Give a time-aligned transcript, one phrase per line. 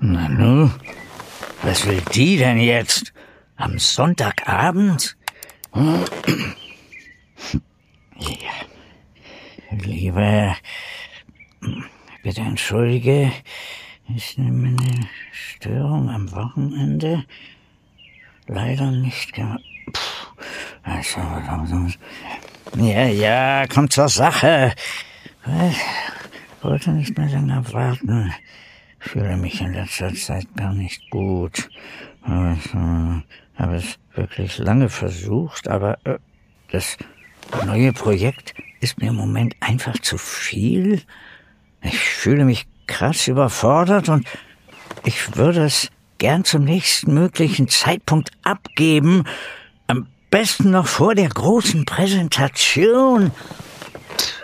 [0.00, 0.70] Nanu,
[1.62, 3.12] was will die denn jetzt?
[3.56, 5.16] Am Sonntagabend?
[5.74, 6.04] Ja.
[9.70, 10.56] Lieber,
[12.22, 13.32] bitte entschuldige,
[14.14, 17.24] ich nehme eine Störung am Wochenende
[18.46, 19.46] leider nicht ge...
[20.82, 21.20] Also,
[22.76, 24.72] ja, ja, kommt zur Sache.
[25.46, 28.32] Ich wollte nicht mehr länger warten.
[29.00, 31.70] Ich fühle mich in letzter Zeit gar nicht gut.
[32.24, 33.22] Ich äh,
[33.56, 36.18] habe es wirklich lange versucht, aber äh,
[36.70, 36.96] das
[37.64, 41.02] neue Projekt ist mir im Moment einfach zu viel.
[41.82, 44.26] Ich fühle mich krass überfordert und
[45.04, 49.24] ich würde es gern zum nächsten möglichen Zeitpunkt abgeben.
[50.30, 53.32] Besten noch vor der großen Präsentation.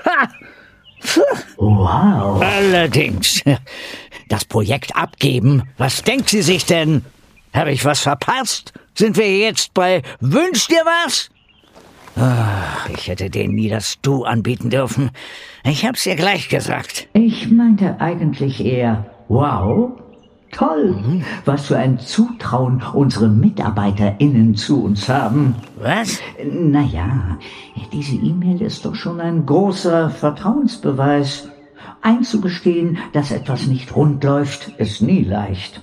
[0.05, 0.29] Ha!
[1.57, 2.43] Wow.
[2.43, 3.43] Allerdings.
[4.29, 5.63] Das Projekt abgeben.
[5.79, 7.05] Was denkt sie sich denn?
[7.55, 8.73] Habe ich was verpasst?
[8.95, 11.31] Sind wir jetzt bei Wünsch dir was?
[12.17, 15.11] Ach, ich hätte denen nie das Du anbieten dürfen.
[15.65, 17.09] Ich hab's ihr gleich gesagt.
[17.13, 19.93] Ich meinte eigentlich eher, wow,
[20.53, 21.25] toll, mhm.
[21.45, 25.55] was für ein Zutrauen unsere MitarbeiterInnen zu uns haben.
[25.79, 26.21] Was?
[26.45, 27.39] Naja,
[27.93, 31.49] diese E-Mail ist doch schon ein großer Vertrauensbeweis.
[32.03, 35.81] Einzugestehen, dass etwas nicht rund läuft, ist nie leicht.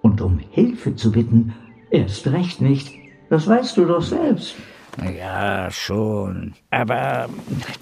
[0.00, 1.54] Und um Hilfe zu bitten,
[1.90, 2.92] erst recht nicht.
[3.28, 4.54] Das weißt du doch selbst.
[5.18, 6.54] Ja, schon.
[6.70, 7.28] Aber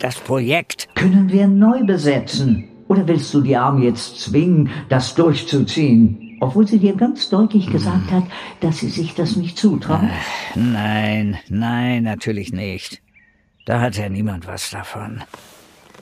[0.00, 0.88] das Projekt.
[0.94, 2.68] Können wir neu besetzen?
[2.88, 6.36] Oder willst du die Arme jetzt zwingen, das durchzuziehen?
[6.40, 8.24] Obwohl sie dir ganz deutlich gesagt hat,
[8.60, 10.02] dass sie sich das nicht zutraut.
[10.54, 13.00] Nein, nein, natürlich nicht.
[13.64, 15.24] Da hat ja niemand was davon.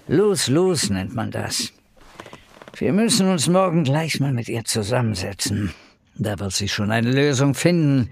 [0.08, 1.72] Los, los nennt man das.
[2.76, 5.72] Wir müssen uns morgen gleich mal mit ihr zusammensetzen.
[6.16, 8.10] Da wird sie schon eine Lösung finden,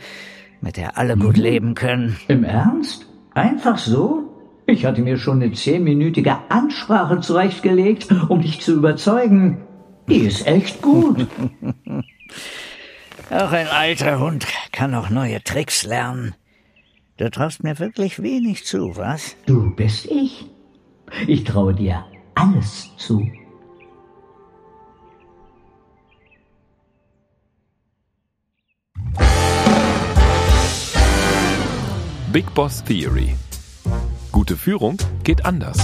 [0.60, 1.42] mit der alle gut mhm.
[1.42, 2.16] leben können.
[2.28, 3.06] Im Ernst?
[3.34, 4.31] Einfach so?
[4.72, 9.58] Ich hatte mir schon eine zehnminütige Ansprache zurechtgelegt, um dich zu überzeugen.
[10.08, 11.26] Die ist echt gut.
[13.30, 16.34] auch ein alter Hund kann auch neue Tricks lernen.
[17.18, 19.36] Du traust mir wirklich wenig zu, was?
[19.44, 20.46] Du bist ich.
[21.26, 23.30] Ich traue dir alles zu.
[32.32, 33.34] Big Boss Theory.
[34.32, 35.76] Gute Führung geht anders.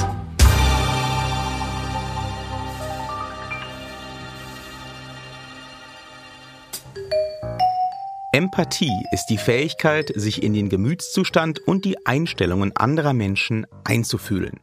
[8.33, 14.61] Empathie ist die Fähigkeit, sich in den Gemütszustand und die Einstellungen anderer Menschen einzufühlen.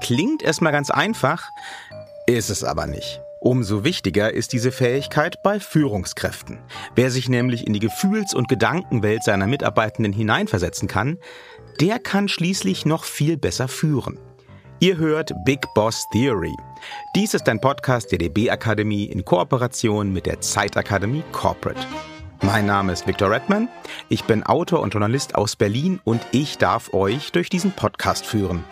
[0.00, 1.50] Klingt erstmal ganz einfach,
[2.26, 3.20] ist es aber nicht.
[3.40, 6.58] Umso wichtiger ist diese Fähigkeit bei Führungskräften.
[6.96, 11.18] Wer sich nämlich in die Gefühls- und Gedankenwelt seiner Mitarbeitenden hineinversetzen kann,
[11.80, 14.18] der kann schließlich noch viel besser führen.
[14.80, 16.54] Ihr hört Big Boss Theory.
[17.14, 21.80] Dies ist ein Podcast der DB Akademie in Kooperation mit der Zeitakademie Corporate.
[22.42, 23.68] Mein Name ist Victor Redman,
[24.08, 28.62] ich bin Autor und Journalist aus Berlin und ich darf euch durch diesen Podcast führen.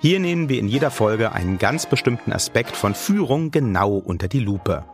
[0.00, 4.40] Hier nehmen wir in jeder Folge einen ganz bestimmten Aspekt von Führung genau unter die
[4.40, 4.84] Lupe.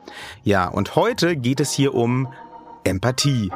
[0.42, 2.28] Ja, und heute geht es hier um
[2.84, 3.50] Empathie.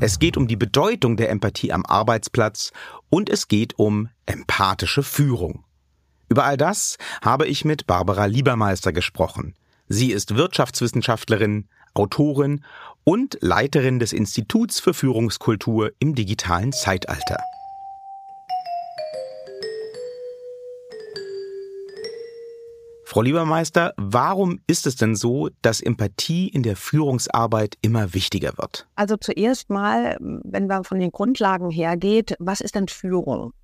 [0.00, 2.72] Es geht um die Bedeutung der Empathie am Arbeitsplatz
[3.10, 5.64] und es geht um empathische Führung.
[6.28, 9.54] Über all das habe ich mit Barbara Liebermeister gesprochen.
[9.88, 12.64] Sie ist Wirtschaftswissenschaftlerin, Autorin
[13.02, 17.38] und Leiterin des Instituts für Führungskultur im digitalen Zeitalter.
[23.10, 28.86] Frau Liebermeister, warum ist es denn so, dass Empathie in der Führungsarbeit immer wichtiger wird?
[28.96, 33.54] Also zuerst mal, wenn man von den Grundlagen hergeht, was ist denn Führung?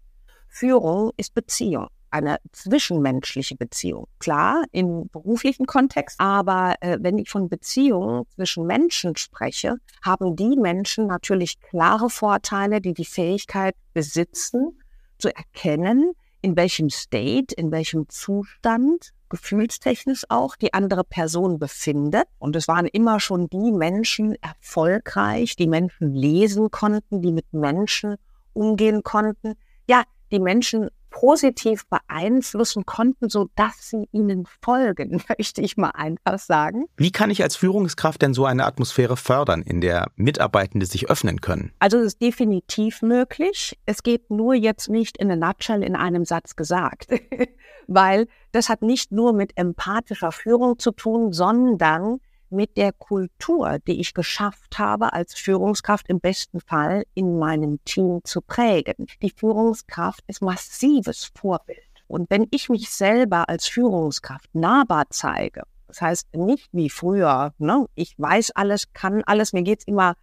[0.49, 4.07] Führung ist Beziehung eine zwischenmenschliche Beziehung.
[4.19, 10.57] Klar, im beruflichen Kontext, aber äh, wenn ich von Beziehungen zwischen Menschen spreche, haben die
[10.57, 14.81] Menschen natürlich klare Vorteile, die die Fähigkeit besitzen,
[15.19, 22.25] zu erkennen, in welchem State, in welchem Zustand gefühlstechnisch auch die andere Person befindet.
[22.39, 28.15] Und es waren immer schon die Menschen erfolgreich, die Menschen lesen konnten, die mit Menschen
[28.53, 29.55] umgehen konnten.
[29.89, 36.41] Ja, die Menschen positiv beeinflussen konnten, so dass sie ihnen folgen, möchte ich mal einfach
[36.41, 36.87] sagen.
[36.97, 41.41] Wie kann ich als Führungskraft denn so eine Atmosphäre fördern, in der Mitarbeitende sich öffnen
[41.41, 41.73] können?
[41.79, 43.79] Also es ist definitiv möglich.
[43.87, 47.07] Es geht nur jetzt nicht in a nutshell in einem Satz gesagt,
[47.87, 52.19] weil das hat nicht nur mit empathischer Führung zu tun, sondern
[52.55, 58.21] mit der Kultur, die ich geschafft habe, als Führungskraft im besten Fall in meinem Team
[58.25, 59.07] zu prägen.
[59.23, 61.79] Die Führungskraft ist massives Vorbild.
[62.07, 67.87] Und wenn ich mich selber als Führungskraft nahbar zeige, das heißt nicht wie früher, ne,
[67.95, 70.15] ich weiß alles, kann alles, mir geht's immer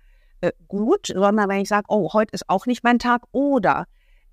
[0.41, 3.85] äh, gut, sondern wenn ich sage, oh, heute ist auch nicht mein Tag oder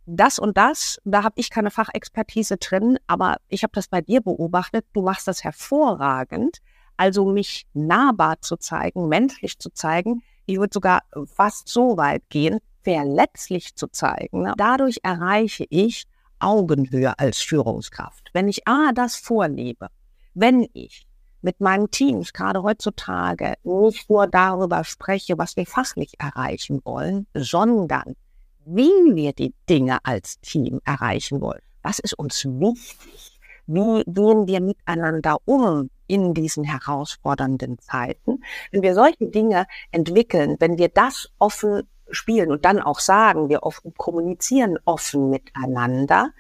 [0.07, 4.23] das und das, da habe ich keine Fachexpertise drin, aber ich habe das bei dir
[4.23, 6.59] beobachtet, du machst das hervorragend.
[6.99, 12.59] Also mich nahbar zu zeigen, menschlich zu zeigen, ich würde sogar fast so weit gehen,
[12.83, 14.53] verletzlich zu zeigen.
[14.57, 16.05] Dadurch erreiche ich
[16.41, 18.31] Augenhöhe als Führungskraft.
[18.33, 19.89] Wenn ich A, das vorlebe,
[20.35, 21.07] wenn ich
[21.41, 28.17] mit meinen Teams gerade heutzutage nicht nur darüber spreche, was wir fachlich erreichen wollen, sondern
[28.65, 31.63] wie wir die Dinge als Team erreichen wollen.
[31.83, 33.39] Was ist uns wichtig?
[33.67, 35.91] Wie gehen wir miteinander um?
[36.09, 38.43] In diesen herausfordernden Zeiten.
[38.73, 43.63] Wenn wir solche Dinge entwickeln, wenn wir das offen spielen und dann auch sagen, wir
[43.63, 46.31] offen kommunizieren offen miteinander.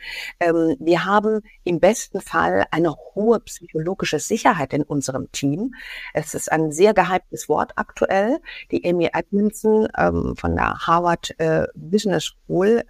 [0.40, 5.74] Ähm, wir haben im besten Fall eine hohe psychologische Sicherheit in unserem Team.
[6.14, 8.40] Es ist ein sehr gehyptes Wort aktuell.
[8.70, 12.84] Die Amy Edmondson ähm, von der Harvard äh, Business School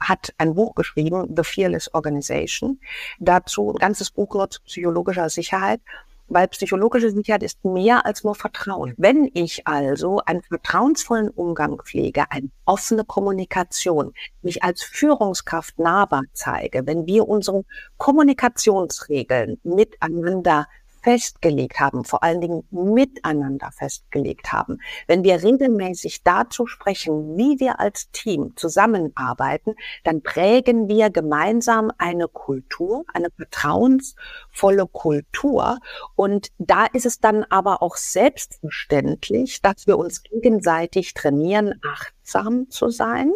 [0.00, 2.80] hat ein Buch geschrieben, The Fearless Organization.
[3.18, 5.80] Dazu ein ganzes Buch nur zu psychologischer Sicherheit.
[6.28, 8.94] Weil psychologische Sicherheit ist mehr als nur Vertrauen.
[8.96, 14.12] Wenn ich also einen vertrauensvollen Umgang pflege, eine offene Kommunikation,
[14.42, 17.62] mich als Führungskraft nahbar zeige, wenn wir unsere
[17.96, 20.66] Kommunikationsregeln miteinander
[21.06, 27.78] festgelegt haben, vor allen Dingen miteinander festgelegt haben, wenn wir regelmäßig dazu sprechen, wie wir
[27.78, 35.78] als Team zusammenarbeiten, dann prägen wir gemeinsam eine Kultur, eine vertrauensvolle Kultur.
[36.16, 42.88] Und da ist es dann aber auch selbstverständlich, dass wir uns gegenseitig trainieren, achtsam zu
[42.88, 43.32] sein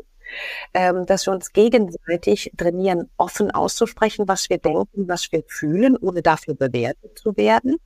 [0.74, 6.22] ähm, dass wir uns gegenseitig trainieren, offen auszusprechen, was wir denken, was wir fühlen, ohne
[6.22, 7.76] dafür bewertet zu werden,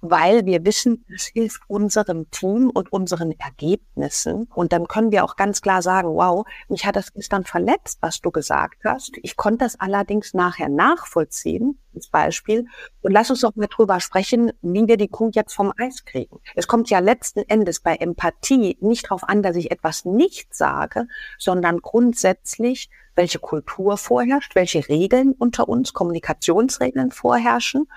[0.00, 4.48] weil wir wissen, es hilft unserem Team und unseren Ergebnissen.
[4.54, 8.20] Und dann können wir auch ganz klar sagen, wow, mich hat das gestern verletzt, was
[8.20, 9.12] du gesagt hast.
[9.22, 12.66] Ich konnte das allerdings nachher nachvollziehen als Beispiel.
[13.02, 16.38] Und lass uns doch mal drüber sprechen, wie wir die Kuh jetzt vom Eis kriegen.
[16.54, 21.06] Es kommt ja letzten Endes bei Empathie nicht darauf an, dass ich etwas nicht sage,
[21.38, 27.88] sondern grundsätzlich, welche Kultur vorherrscht, welche Regeln unter uns, Kommunikationsregeln vorherrschen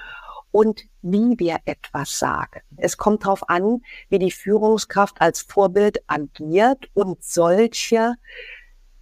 [0.51, 2.61] und wie wir etwas sagen.
[2.77, 8.15] Es kommt darauf an, wie die Führungskraft als Vorbild agiert und solche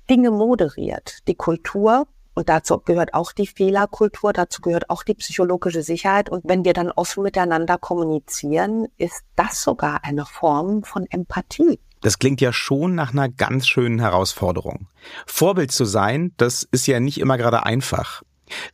[0.10, 1.20] Dinge moderiert.
[1.28, 2.08] Die Kultur
[2.40, 6.30] und dazu gehört auch die Fehlerkultur, dazu gehört auch die psychologische Sicherheit.
[6.30, 11.82] Und wenn wir dann offen miteinander kommunizieren, ist das sogar eine Form von Empathie.
[12.00, 14.88] Das klingt ja schon nach einer ganz schönen Herausforderung.
[15.28, 18.24] Vorbild zu sein, das ist ja nicht immer gerade einfach.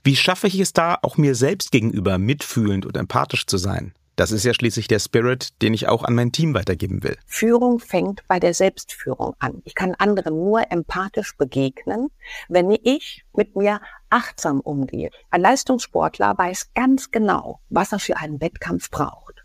[0.04, 3.96] Wie schaffe ich es da, auch mir selbst gegenüber mitfühlend und empathisch zu sein?
[4.16, 7.18] Das ist ja schließlich der Spirit, den ich auch an mein Team weitergeben will.
[7.26, 9.62] Führung fängt bei der Selbstführung an.
[9.66, 12.10] Ich kann anderen nur empathisch begegnen,
[12.48, 15.10] wenn ich mit mir achtsam umgehe.
[15.32, 19.36] Ein Leistungssportler weiß ganz genau, was er für einen Wettkampf braucht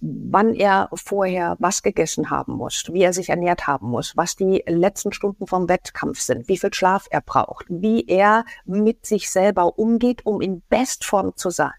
[0.00, 4.62] wann er vorher was gegessen haben muss, wie er sich ernährt haben muss, was die
[4.66, 9.78] letzten Stunden vom Wettkampf sind, wie viel Schlaf er braucht, wie er mit sich selber
[9.78, 11.72] umgeht, um in Bestform zu sein.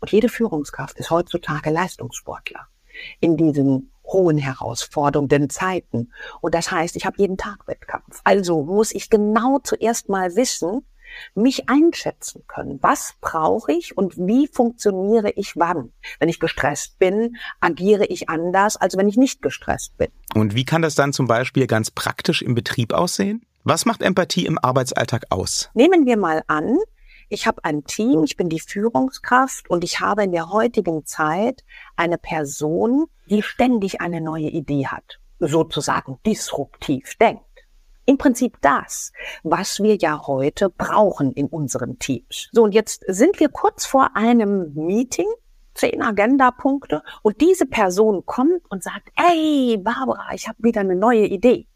[0.00, 2.66] Und jede Führungskraft ist heutzutage Leistungssportler
[3.20, 6.12] in diesen hohen herausfordernden Zeiten.
[6.40, 8.20] Und das heißt, ich habe jeden Tag Wettkampf.
[8.24, 10.84] Also muss ich genau zuerst mal wissen,
[11.34, 12.78] mich einschätzen können.
[12.82, 15.92] Was brauche ich und wie funktioniere ich wann?
[16.18, 20.08] Wenn ich gestresst bin, agiere ich anders, als wenn ich nicht gestresst bin.
[20.34, 23.44] Und wie kann das dann zum Beispiel ganz praktisch im Betrieb aussehen?
[23.64, 25.68] Was macht Empathie im Arbeitsalltag aus?
[25.74, 26.78] Nehmen wir mal an,
[27.30, 31.64] ich habe ein Team, ich bin die Führungskraft und ich habe in der heutigen Zeit
[31.96, 37.44] eine Person, die ständig eine neue Idee hat, sozusagen disruptiv denkt.
[38.04, 39.12] Im Prinzip das,
[39.44, 42.48] was wir ja heute brauchen in unseren Teams.
[42.50, 45.28] So, und jetzt sind wir kurz vor einem Meeting,
[45.74, 51.26] zehn Agendapunkte, und diese Person kommt und sagt, ey, Barbara, ich habe wieder eine neue
[51.26, 51.68] Idee.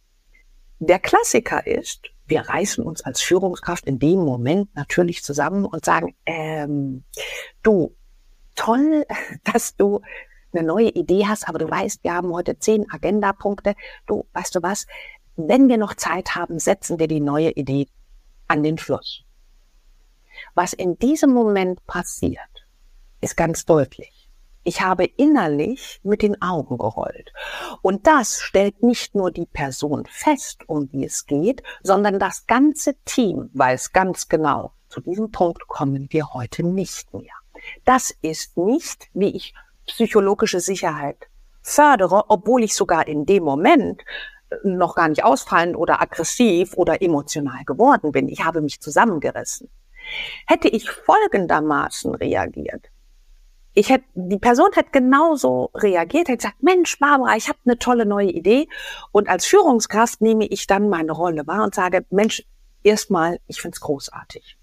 [0.80, 6.14] Der Klassiker ist, wir reißen uns als Führungskraft in dem Moment natürlich zusammen und sagen,
[6.26, 7.04] ähm,
[7.62, 7.94] du,
[8.54, 9.04] toll,
[9.44, 10.00] dass du
[10.52, 13.74] eine neue Idee hast, aber du weißt, wir haben heute zehn Agendapunkte.
[14.06, 14.86] Du, weißt du was?
[15.36, 17.88] Wenn wir noch Zeit haben, setzen wir die neue Idee
[18.46, 19.24] an den Schluss.
[20.54, 22.38] Was in diesem Moment passiert,
[23.20, 24.13] ist ganz deutlich.
[24.64, 27.33] Ich habe innerlich mit den Augen gerollt.
[27.83, 32.94] Und das stellt nicht nur die Person fest, um die es geht, sondern das ganze
[33.04, 37.35] Team weiß ganz genau, zu diesem Punkt kommen wir heute nicht mehr.
[37.85, 39.54] Das ist nicht, wie ich
[39.87, 41.28] psychologische Sicherheit
[41.61, 44.02] fördere, obwohl ich sogar in dem Moment
[44.50, 48.28] äh, noch gar nicht ausfallend oder aggressiv oder emotional geworden bin.
[48.28, 49.68] Ich habe mich zusammengerissen.
[50.47, 52.90] Hätte ich folgendermaßen reagiert,
[53.74, 58.06] ich hätte, die Person hätte genauso reagiert, hätte gesagt, Mensch, Barbara, ich habe eine tolle
[58.06, 58.68] neue Idee.
[59.10, 62.44] Und als Führungskraft nehme ich dann meine Rolle wahr und sage, Mensch,
[62.84, 64.56] erstmal, ich find's großartig.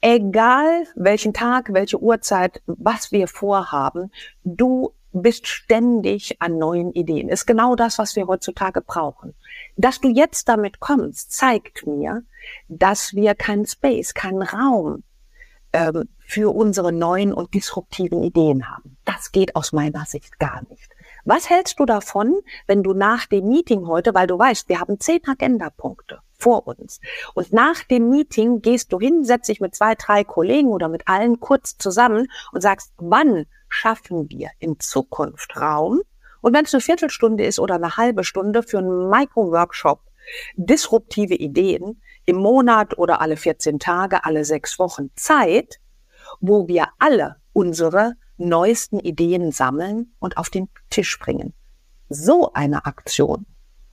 [0.00, 4.10] Egal welchen Tag, welche Uhrzeit, was wir vorhaben,
[4.42, 7.28] du bist ständig an neuen Ideen.
[7.28, 9.34] Ist genau das, was wir heutzutage brauchen.
[9.76, 12.24] Dass du jetzt damit kommst, zeigt mir,
[12.68, 15.04] dass wir keinen Space, keinen Raum
[15.76, 18.96] ähm, für unsere neuen und disruptiven Ideen haben.
[19.04, 20.90] Das geht aus meiner Sicht gar nicht.
[21.24, 24.98] Was hältst du davon, wenn du nach dem Meeting heute, weil du weißt, wir haben
[24.98, 27.00] zehn Agendapunkte vor uns.
[27.34, 31.08] Und nach dem Meeting gehst du hin, setzt dich mit zwei, drei Kollegen oder mit
[31.08, 36.02] allen kurz zusammen und sagst, wann schaffen wir in Zukunft Raum?
[36.42, 40.00] Und wenn es eine Viertelstunde ist oder eine halbe Stunde für einen Micro-Workshop,
[40.56, 45.80] disruptive Ideen im Monat oder alle 14 Tage, alle sechs Wochen Zeit,
[46.40, 51.54] wo wir alle unsere neuesten Ideen sammeln und auf den Tisch bringen.
[52.08, 53.46] So eine Aktion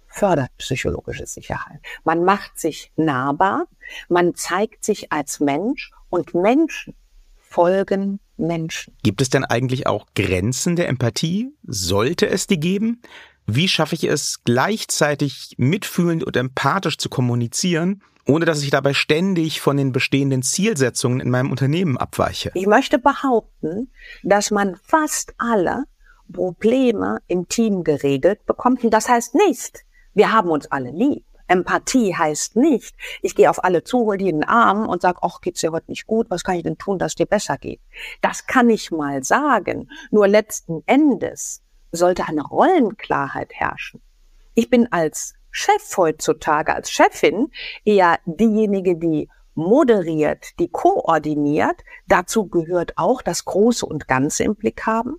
[0.08, 1.80] fördert psychologische Sicherheit.
[2.04, 3.68] Man macht sich nahbar,
[4.10, 6.96] man zeigt sich als Mensch und Menschen
[7.40, 8.96] folgen Menschen.
[9.04, 11.54] Gibt es denn eigentlich auch Grenzen der Empathie?
[11.64, 13.02] Sollte es die geben?
[13.46, 19.62] Wie schaffe ich es, gleichzeitig mitfühlend und empathisch zu kommunizieren, ohne dass ich dabei ständig
[19.62, 22.52] von den bestehenden Zielsetzungen in meinem Unternehmen abweiche?
[22.54, 23.92] Ich möchte behaupten,
[24.24, 25.84] dass man fast alle
[26.32, 28.84] Probleme im Team geregelt bekommt.
[28.84, 31.26] Und das heißt nicht, wir haben uns alle lieb.
[31.48, 35.18] Empathie heißt nicht, ich gehe auf alle zu, hol die in den Arm und sag,
[35.22, 37.82] ach, geht's dir heute nicht gut, was kann ich denn tun, dass dir besser geht?
[38.22, 39.90] Das kann ich mal sagen.
[40.10, 41.62] Nur letzten Endes
[41.92, 44.02] sollte eine Rollenklarheit herrschen.
[44.56, 47.50] Ich bin als Chef heutzutage, als Chefin
[47.86, 51.84] eher diejenige, die moderiert, die koordiniert.
[52.08, 55.18] Dazu gehört auch das Große und Ganze im Blick haben.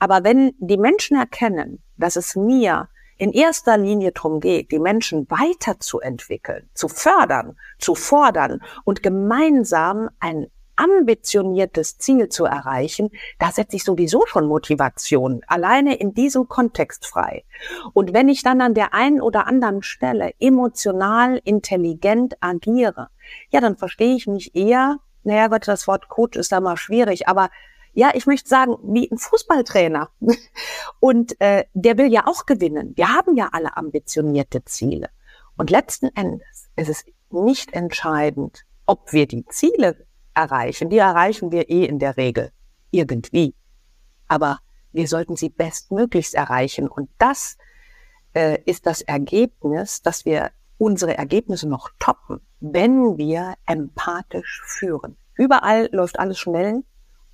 [0.00, 5.30] Aber wenn die Menschen erkennen, dass es mir in erster Linie darum geht, die Menschen
[5.30, 13.84] weiterzuentwickeln, zu fördern, zu fordern und gemeinsam ein ambitioniertes Ziel zu erreichen, da setze ich
[13.84, 17.44] sowieso schon Motivation alleine in diesem Kontext frei.
[17.92, 23.08] Und wenn ich dann an der einen oder anderen Stelle emotional intelligent agiere,
[23.50, 27.28] ja, dann verstehe ich mich eher, naja Gott, das Wort Coach ist da mal schwierig,
[27.28, 27.50] aber
[27.96, 30.10] ja, ich möchte sagen, wie ein Fußballtrainer.
[31.00, 32.92] Und äh, der will ja auch gewinnen.
[32.94, 35.08] Wir haben ja alle ambitionierte Ziele.
[35.56, 40.05] Und letzten Endes ist es nicht entscheidend, ob wir die Ziele
[40.36, 40.90] erreichen.
[40.90, 42.52] Die erreichen wir eh in der Regel
[42.90, 43.54] irgendwie.
[44.28, 44.60] Aber
[44.92, 46.88] wir sollten sie bestmöglichst erreichen.
[46.88, 47.56] Und das
[48.34, 55.16] äh, ist das Ergebnis, dass wir unsere Ergebnisse noch toppen, wenn wir empathisch führen.
[55.34, 56.84] Überall läuft alles schnell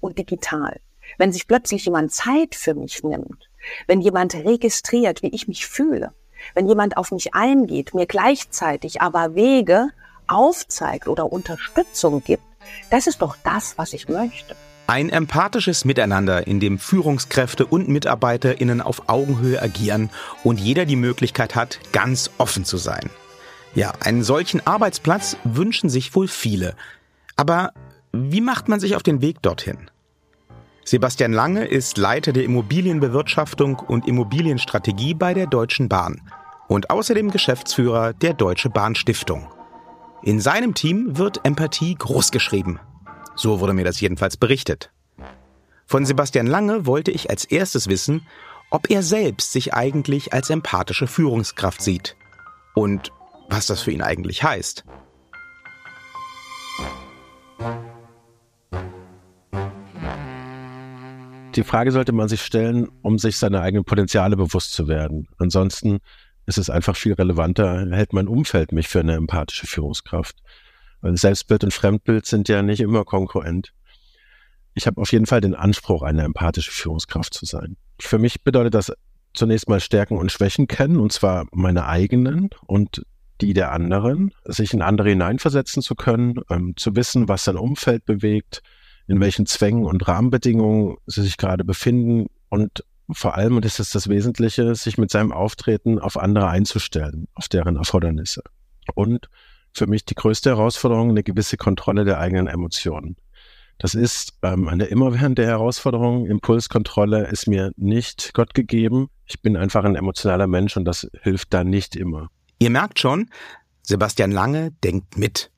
[0.00, 0.80] und digital.
[1.18, 3.50] Wenn sich plötzlich jemand Zeit für mich nimmt,
[3.87, 6.14] wenn jemand registriert, wie ich mich fühle,
[6.54, 9.88] wenn jemand auf mich eingeht, mir gleichzeitig aber Wege
[10.26, 12.42] aufzeigt oder Unterstützung gibt,
[12.90, 14.57] das ist doch das, was ich möchte.
[14.87, 20.11] Ein empathisches Miteinander, in dem Führungskräfte und MitarbeiterInnen auf Augenhöhe agieren
[20.45, 23.09] und jeder die Möglichkeit hat, ganz offen zu sein.
[23.75, 26.75] Ja, einen solchen Arbeitsplatz wünschen sich wohl viele.
[27.37, 27.73] Aber
[28.12, 29.90] wie macht man sich auf den Weg dorthin?
[30.85, 36.21] Sebastian Lange ist Leiter der Immobilienbewirtschaftung und Immobilienstrategie bei der Deutschen Bahn
[36.66, 39.47] und außerdem Geschäftsführer der Deutsche Bahn Stiftung.
[40.25, 42.79] In seinem Team wird Empathie großgeschrieben.
[43.35, 44.93] So wurde mir das jedenfalls berichtet.
[45.85, 48.25] Von Sebastian Lange wollte ich als erstes wissen,
[48.71, 52.17] ob er selbst sich eigentlich als empathische Führungskraft sieht
[52.75, 53.11] und
[53.49, 54.85] was das für ihn eigentlich heißt.
[61.57, 65.26] Die Frage sollte man sich stellen, um sich seiner eigenen Potenziale bewusst zu werden.
[65.38, 65.99] Ansonsten
[66.46, 70.37] ist es einfach viel relevanter, hält mein Umfeld mich für eine empathische Führungskraft.
[71.00, 73.72] Weil Selbstbild und Fremdbild sind ja nicht immer konkurrent.
[74.75, 77.76] Ich habe auf jeden Fall den Anspruch, eine empathische Führungskraft zu sein.
[78.00, 78.92] Für mich bedeutet das
[79.34, 83.02] zunächst mal Stärken und Schwächen kennen, und zwar meine eigenen und
[83.40, 88.04] die der anderen, sich in andere hineinversetzen zu können, ähm, zu wissen, was sein Umfeld
[88.04, 88.62] bewegt,
[89.08, 92.84] in welchen Zwängen und Rahmenbedingungen sie sich gerade befinden und
[93.14, 97.49] vor allem, und das ist das Wesentliche, sich mit seinem Auftreten auf andere einzustellen, auf
[97.49, 98.42] deren Erfordernisse.
[98.95, 99.28] Und
[99.73, 103.16] für mich die größte Herausforderung, eine gewisse Kontrolle der eigenen Emotionen.
[103.78, 106.26] Das ist ähm, eine immerwährende Herausforderung.
[106.26, 109.09] Impulskontrolle ist mir nicht Gott gegeben.
[109.26, 112.28] Ich bin einfach ein emotionaler Mensch und das hilft da nicht immer.
[112.59, 113.28] Ihr merkt schon,
[113.83, 115.51] Sebastian Lange denkt mit.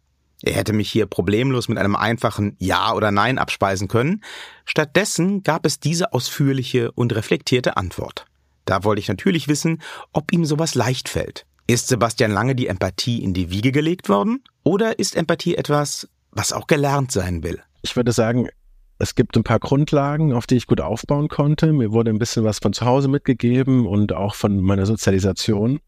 [0.46, 4.22] Er hätte mich hier problemlos mit einem einfachen Ja oder Nein abspeisen können.
[4.66, 8.26] Stattdessen gab es diese ausführliche und reflektierte Antwort.
[8.66, 9.80] Da wollte ich natürlich wissen,
[10.12, 11.46] ob ihm sowas leicht fällt.
[11.66, 14.44] Ist Sebastian Lange die Empathie in die Wiege gelegt worden?
[14.64, 17.62] Oder ist Empathie etwas, was auch gelernt sein will?
[17.80, 18.50] Ich würde sagen,
[18.98, 21.72] es gibt ein paar Grundlagen, auf die ich gut aufbauen konnte.
[21.72, 25.80] Mir wurde ein bisschen was von zu Hause mitgegeben und auch von meiner Sozialisation.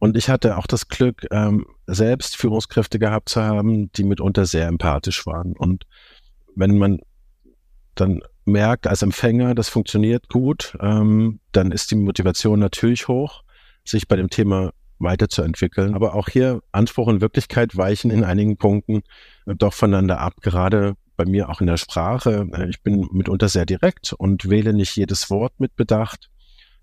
[0.00, 4.66] Und ich hatte auch das Glück, ähm, selbst Führungskräfte gehabt zu haben, die mitunter sehr
[4.66, 5.52] empathisch waren.
[5.52, 5.84] Und
[6.56, 7.00] wenn man
[7.94, 13.42] dann merkt als Empfänger, das funktioniert gut, ähm, dann ist die Motivation natürlich hoch,
[13.84, 15.94] sich bei dem Thema weiterzuentwickeln.
[15.94, 19.02] Aber auch hier Anspruch und Wirklichkeit weichen in einigen Punkten
[19.44, 20.34] äh, doch voneinander ab.
[20.40, 22.48] Gerade bei mir auch in der Sprache.
[22.54, 26.30] Äh, ich bin mitunter sehr direkt und wähle nicht jedes Wort mit Bedacht.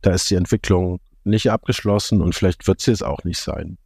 [0.02, 3.78] Da ist die Entwicklung nicht abgeschlossen und vielleicht wird sie es auch nicht sein.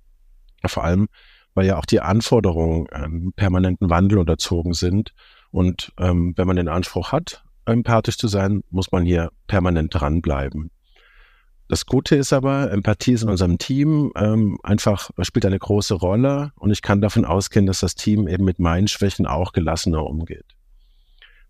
[0.66, 1.08] Vor allem,
[1.54, 5.14] weil ja auch die Anforderungen ähm, permanenten Wandel unterzogen sind.
[5.52, 10.72] Und ähm, wenn man den Anspruch hat, empathisch zu sein, muss man hier permanent dranbleiben.
[11.68, 16.52] Das Gute ist aber, Empathie ist in unserem Team ähm, einfach spielt eine große Rolle
[16.58, 20.46] und ich kann davon ausgehen, dass das Team eben mit meinen Schwächen auch gelassener umgeht.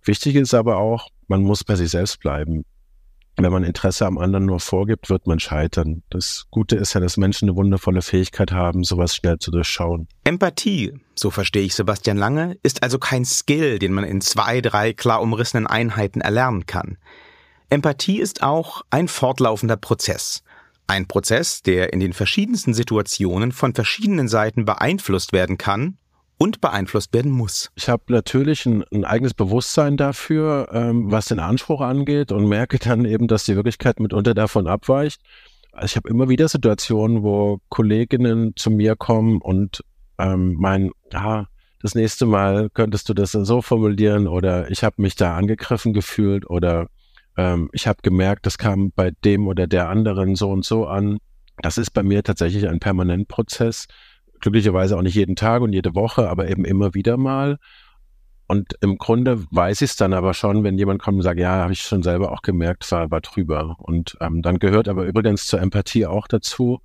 [0.04, 2.66] Wichtig ist aber auch, man muss bei sich selbst bleiben
[3.38, 6.04] wenn man Interesse am anderen nur vorgibt, wird man scheitern.
[6.10, 10.08] Das Gute ist ja, dass Menschen eine wundervolle Fähigkeit haben, sowas schnell zu durchschauen.
[10.24, 14.94] Empathie, so verstehe ich Sebastian Lange, ist also kein Skill, den man in zwei, drei
[14.94, 16.98] klar umrissenen Einheiten erlernen kann.
[17.70, 20.44] Empathie ist auch ein fortlaufender Prozess.
[20.88, 25.98] Ein Prozess, der in den verschiedensten Situationen von verschiedenen Seiten beeinflusst werden kann
[26.42, 27.70] und beeinflusst werden muss.
[27.76, 32.80] Ich habe natürlich ein, ein, eigenes Bewusstsein dafür, ähm, was den Anspruch angeht und merke
[32.80, 35.22] dann eben, dass die Wirklichkeit mitunter davon abweicht.
[35.72, 39.84] Also ich habe immer wieder Situationen, wo Kolleginnen zu mir kommen und
[40.18, 41.46] ähm, meinen, ja,
[41.80, 46.50] das nächste Mal könntest du das so formulieren oder ich habe mich da angegriffen gefühlt
[46.50, 46.88] oder
[47.38, 51.20] ähm, ich habe gemerkt, das kam bei dem oder der anderen so und so an.
[51.62, 53.86] Das ist bei mir tatsächlich ein Permanentprozess
[54.42, 57.58] glücklicherweise auch nicht jeden Tag und jede Woche, aber eben immer wieder mal.
[58.48, 61.52] Und im Grunde weiß ich es dann aber schon, wenn jemand kommt und sagt, ja,
[61.52, 63.78] habe ich schon selber auch gemerkt, war, war drüber.
[63.80, 66.82] Und ähm, dann gehört aber übrigens zur Empathie auch dazu,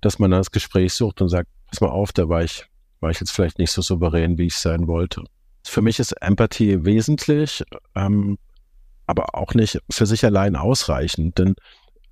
[0.00, 2.64] dass man dann das Gespräch sucht und sagt, pass mal auf, da war ich,
[3.00, 5.24] war ich jetzt vielleicht nicht so souverän, wie ich sein wollte.
[5.62, 7.62] Für mich ist Empathie wesentlich,
[7.94, 8.38] ähm,
[9.06, 11.54] aber auch nicht für sich allein ausreichend, denn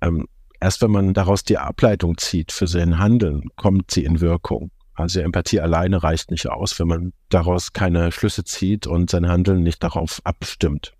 [0.01, 0.27] ähm,
[0.63, 4.71] Erst wenn man daraus die Ableitung zieht für sein Handeln, kommt sie in Wirkung.
[4.93, 9.61] Also Empathie alleine reicht nicht aus, wenn man daraus keine Schlüsse zieht und sein Handeln
[9.61, 10.93] nicht darauf abstimmt.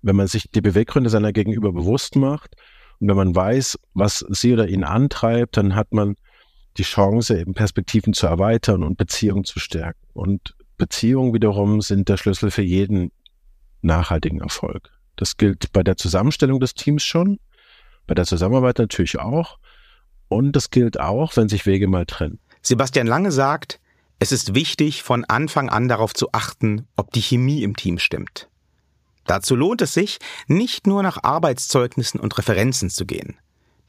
[0.00, 2.54] Wenn man sich die Beweggründe seiner Gegenüber bewusst macht
[3.00, 6.14] und wenn man weiß, was sie oder ihn antreibt, dann hat man
[6.76, 10.06] die Chance, eben Perspektiven zu erweitern und Beziehungen zu stärken.
[10.12, 13.10] Und Beziehungen wiederum sind der Schlüssel für jeden
[13.82, 14.92] nachhaltigen Erfolg.
[15.16, 17.40] Das gilt bei der Zusammenstellung des Teams schon,
[18.06, 19.58] bei der Zusammenarbeit natürlich auch.
[20.28, 22.38] Und das gilt auch, wenn sich Wege mal trennen.
[22.62, 23.80] Sebastian Lange sagt,
[24.18, 28.48] es ist wichtig, von Anfang an darauf zu achten, ob die Chemie im Team stimmt.
[29.26, 33.36] Dazu lohnt es sich, nicht nur nach Arbeitszeugnissen und Referenzen zu gehen.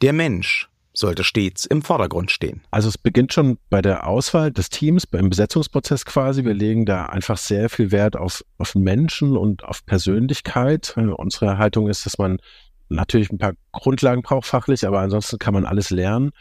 [0.01, 2.61] Der Mensch sollte stets im Vordergrund stehen.
[2.71, 6.45] Also es beginnt schon bei der Auswahl des Teams, beim Besetzungsprozess quasi.
[6.45, 10.95] Wir legen da einfach sehr viel Wert auf, auf Menschen und auf Persönlichkeit.
[10.97, 12.39] Unsere Haltung ist, dass man
[12.89, 16.31] natürlich ein paar Grundlagen braucht fachlich, aber ansonsten kann man alles lernen.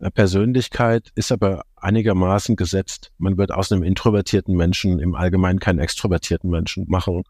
[0.00, 3.12] Äh, Persönlichkeit ist aber einigermaßen gesetzt.
[3.18, 7.22] Man wird aus einem introvertierten Menschen im Allgemeinen keinen extrovertierten Menschen machen.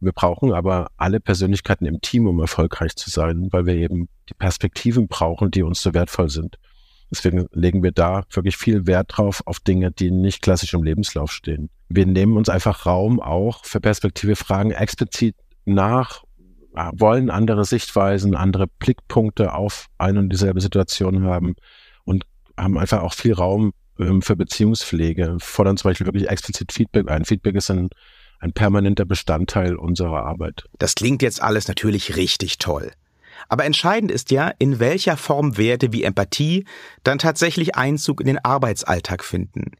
[0.00, 4.34] Wir brauchen aber alle Persönlichkeiten im Team, um erfolgreich zu sein, weil wir eben die
[4.34, 6.58] Perspektiven brauchen, die uns so wertvoll sind.
[7.10, 11.30] Deswegen legen wir da wirklich viel Wert drauf auf Dinge, die nicht klassisch im Lebenslauf
[11.30, 11.70] stehen.
[11.88, 16.23] Wir nehmen uns einfach Raum auch für Perspektive Fragen explizit nach
[16.74, 21.54] wollen andere Sichtweisen, andere Blickpunkte auf eine und dieselbe Situation haben
[22.04, 22.24] und
[22.56, 27.24] haben einfach auch viel Raum ähm, für Beziehungspflege, fordern zum Beispiel wirklich explizit Feedback ein.
[27.24, 27.90] Feedback ist ein,
[28.40, 30.64] ein permanenter Bestandteil unserer Arbeit.
[30.78, 32.92] Das klingt jetzt alles natürlich richtig toll.
[33.48, 36.64] Aber entscheidend ist ja, in welcher Form Werte wie Empathie
[37.02, 39.72] dann tatsächlich Einzug in den Arbeitsalltag finden.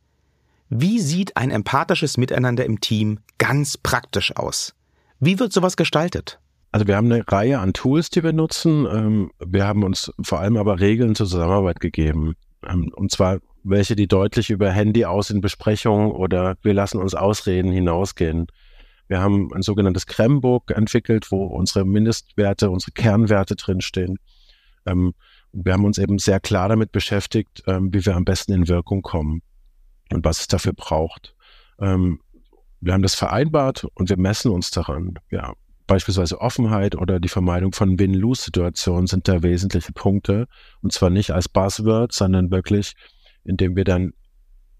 [0.69, 4.75] Wie sieht ein empathisches Miteinander im Team ganz praktisch aus?
[5.21, 6.41] Wie wird sowas gestaltet?
[6.75, 8.85] Also wir haben eine Reihe an Tools, die wir nutzen.
[8.91, 12.35] Ähm, wir haben uns vor allem aber Regeln zur Zusammenarbeit gegeben.
[12.69, 17.15] Ähm, und zwar welche, die deutlich über Handy aus in Besprechungen oder wir lassen uns
[17.15, 18.49] ausreden hinausgehen.
[19.07, 24.19] Wir haben ein sogenanntes Krembook entwickelt, wo unsere Mindestwerte, unsere Kernwerte drinstehen.
[24.85, 25.15] Ähm,
[25.53, 29.43] wir haben uns eben sehr klar damit beschäftigt, wie wir am besten in Wirkung kommen
[30.13, 31.37] und was es dafür braucht.
[31.79, 35.15] Wir haben das vereinbart und wir messen uns daran.
[35.31, 35.53] Ja,
[35.87, 40.47] beispielsweise Offenheit oder die Vermeidung von Win-Lose-Situationen sind da wesentliche Punkte.
[40.83, 42.95] Und zwar nicht als Buzzword, sondern wirklich,
[43.45, 44.13] indem wir dann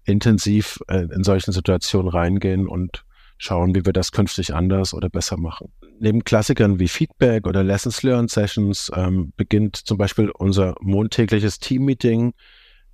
[0.03, 3.05] intensiv äh, in solchen Situationen reingehen und
[3.37, 5.71] schauen, wie wir das künftig anders oder besser machen.
[5.99, 12.33] Neben Klassikern wie Feedback oder Lessons Learned Sessions ähm, beginnt zum Beispiel unser montägliches Team-Meeting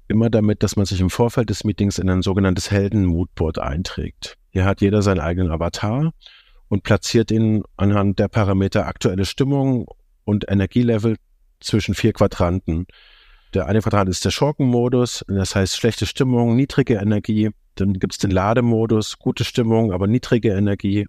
[0.08, 4.38] immer damit, dass man sich im Vorfeld des Meetings in ein sogenanntes Helden-Moodboard einträgt.
[4.50, 6.12] Hier hat jeder seinen eigenen Avatar
[6.71, 9.88] und platziert ihn anhand der Parameter aktuelle Stimmung
[10.23, 11.17] und Energielevel
[11.60, 12.86] zwischen vier Quadranten.
[13.53, 17.49] Der eine Quadrant ist der Schurkenmodus, das heißt schlechte Stimmung, niedrige Energie.
[17.75, 21.07] Dann gibt es den Lademodus, gute Stimmung, aber niedrige Energie.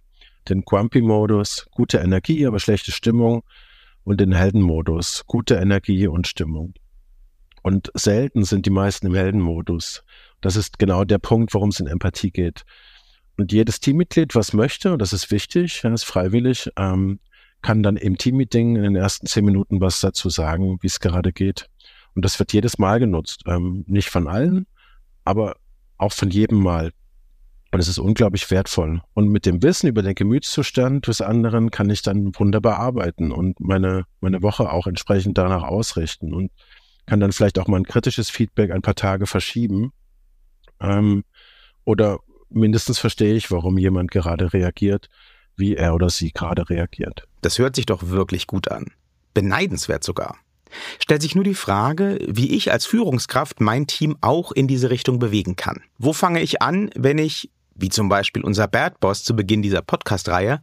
[0.49, 3.43] Den Grumpy-Modus, gute Energie, aber schlechte Stimmung.
[4.03, 6.73] Und den Heldenmodus, gute Energie und Stimmung.
[7.61, 10.03] Und selten sind die meisten im Heldenmodus.
[10.41, 12.65] Das ist genau der Punkt, worum es in Empathie geht.
[13.37, 17.19] Und jedes Teammitglied, was möchte, und das ist wichtig, ja, ist freiwillig, ähm,
[17.61, 21.31] kann dann im Teammeeting in den ersten zehn Minuten was dazu sagen, wie es gerade
[21.33, 21.69] geht.
[22.13, 23.41] Und das wird jedes Mal genutzt.
[23.47, 24.67] Ähm, nicht von allen,
[25.23, 25.55] aber
[25.97, 26.91] auch von jedem Mal.
[27.71, 29.01] Und es ist unglaublich wertvoll.
[29.15, 33.59] Und mit dem Wissen über den Gemütszustand des anderen kann ich dann wunderbar arbeiten und
[33.59, 36.51] meine, meine Woche auch entsprechend danach ausrichten und
[37.07, 39.91] kann dann vielleicht auch mal ein kritisches Feedback ein paar Tage verschieben.
[40.79, 41.23] Ähm,
[41.83, 42.19] oder
[42.53, 45.09] mindestens verstehe ich, warum jemand gerade reagiert,
[45.55, 47.27] wie er oder sie gerade reagiert.
[47.41, 48.91] Das hört sich doch wirklich gut an.
[49.33, 50.37] Beneidenswert sogar.
[50.99, 55.19] Stellt sich nur die Frage, wie ich als Führungskraft mein Team auch in diese Richtung
[55.19, 55.83] bewegen kann.
[55.97, 59.81] Wo fange ich an, wenn ich, wie zum Beispiel unser Bad Boss zu Beginn dieser
[59.81, 60.61] Podcast-Reihe,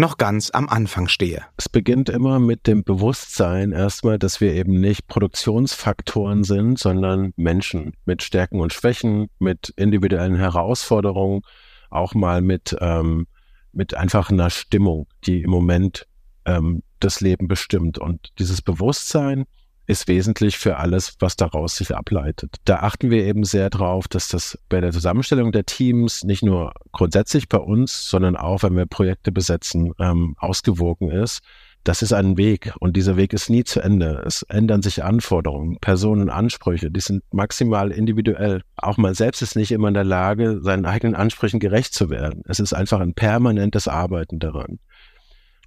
[0.00, 1.44] noch ganz am Anfang stehe.
[1.56, 7.92] Es beginnt immer mit dem Bewusstsein erstmal, dass wir eben nicht Produktionsfaktoren sind, sondern Menschen
[8.06, 11.42] mit Stärken und Schwächen, mit individuellen Herausforderungen,
[11.90, 13.26] auch mal mit, ähm,
[13.72, 16.06] mit einfach einer Stimmung, die im Moment
[16.46, 17.98] ähm, das Leben bestimmt.
[17.98, 19.44] Und dieses Bewusstsein,
[19.86, 22.56] ist wesentlich für alles, was daraus sich ableitet.
[22.64, 26.72] Da achten wir eben sehr drauf, dass das bei der Zusammenstellung der Teams nicht nur
[26.92, 31.40] grundsätzlich bei uns, sondern auch, wenn wir Projekte besetzen, ähm, ausgewogen ist.
[31.82, 34.22] Das ist ein Weg und dieser Weg ist nie zu Ende.
[34.26, 38.62] Es ändern sich Anforderungen, Personen, Ansprüche, die sind maximal individuell.
[38.76, 42.42] Auch man selbst ist nicht immer in der Lage, seinen eigenen Ansprüchen gerecht zu werden.
[42.46, 44.78] Es ist einfach ein permanentes Arbeiten daran.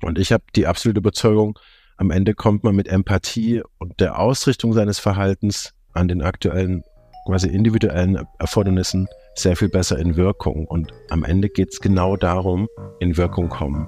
[0.03, 1.57] Und ich habe die absolute Überzeugung,
[1.97, 6.83] am Ende kommt man mit Empathie und der Ausrichtung seines Verhaltens an den aktuellen,
[7.25, 10.65] quasi individuellen Erfordernissen sehr viel besser in Wirkung.
[10.65, 12.67] Und am Ende geht es genau darum,
[12.99, 13.87] in Wirkung kommen.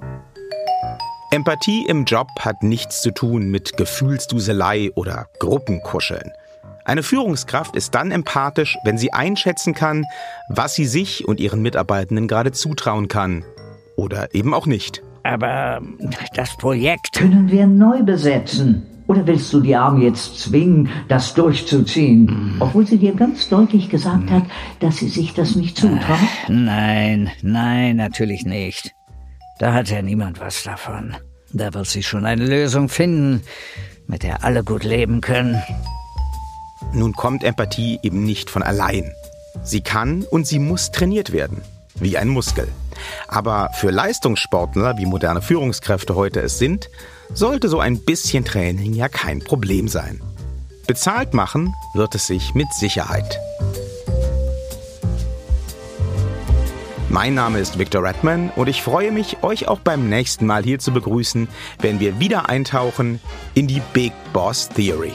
[1.32, 6.32] Empathie im Job hat nichts zu tun mit Gefühlsduselei oder Gruppenkuscheln.
[6.86, 10.06] Eine Führungskraft ist dann empathisch, wenn sie einschätzen kann,
[10.50, 13.44] was sie sich und ihren Mitarbeitenden gerade zutrauen kann.
[13.98, 15.02] Oder eben auch nicht.
[15.26, 15.82] Aber
[16.36, 17.14] das Projekt.
[17.14, 18.84] Können wir neu besetzen?
[19.08, 22.26] Oder willst du die Arme jetzt zwingen, das durchzuziehen?
[22.26, 22.62] Mm.
[22.62, 24.30] Obwohl sie dir ganz deutlich gesagt mm.
[24.30, 24.44] hat,
[24.82, 26.20] dass sie sich das nicht zutraut?
[26.48, 28.94] Nein, nein, natürlich nicht.
[29.58, 31.16] Da hat ja niemand was davon.
[31.54, 33.42] Da wird sie schon eine Lösung finden,
[34.06, 35.60] mit der alle gut leben können.
[36.94, 39.12] Nun kommt Empathie eben nicht von allein.
[39.64, 41.62] Sie kann und sie muss trainiert werden
[41.96, 42.68] wie ein Muskel.
[43.28, 46.90] Aber für Leistungssportler, wie moderne Führungskräfte heute es sind,
[47.34, 50.22] sollte so ein bisschen Training ja kein Problem sein.
[50.88, 53.40] Bezahlt machen wird es sich mit Sicherheit.
[57.10, 60.80] Mein Name ist Victor Redman und ich freue mich, euch auch beim nächsten Mal hier
[60.80, 61.48] zu begrüßen,
[61.80, 63.22] wenn wir wieder eintauchen
[63.54, 65.14] in die Big Boss Theory.